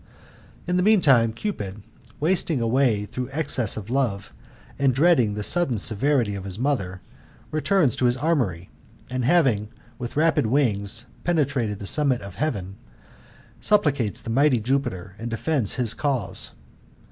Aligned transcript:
In 0.65 0.77
the 0.77 0.81
meantime, 0.81 1.31
Cupid, 1.31 1.83
wasting 2.19 2.59
away 2.59 3.05
through 3.05 3.29
excess 3.31 3.77
of 3.77 3.91
love, 3.91 4.33
and 4.79 4.95
dreading 4.95 5.35
the 5.35 5.43
sudden 5.43 5.77
severity 5.77 6.33
of 6.33 6.43
his 6.43 6.57
mother, 6.57 7.01
returns 7.51 7.95
to 7.97 8.05
his 8.05 8.17
armoury, 8.17 8.71
and 9.11 9.23
having 9.23 9.67
with 9.99 10.17
rapid 10.17 10.47
wings 10.47 11.05
penetrated 11.23 11.77
the 11.77 11.85
summit 11.85 12.21
of 12.23 12.33
heaven, 12.33 12.77
supplicates 13.59 14.23
the 14.23 14.31
mighty 14.31 14.59
Jupiter, 14.59 15.13
and 15.19 15.29
defends 15.29 15.75
his 15.75 15.93
cause. 15.93 16.49